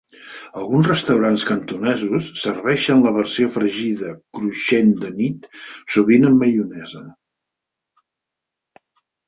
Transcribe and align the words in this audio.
Alguns 0.59 0.87
restaurants 0.91 1.43
cantonesos 1.49 2.29
serveixen 2.45 3.03
la 3.03 3.11
versió 3.19 3.51
fregida 3.59 4.15
cruixent 4.39 4.91
de 5.05 5.13
nit, 5.21 5.47
sovint 5.99 6.29
amb 6.33 6.45
maionesa. 6.47 7.07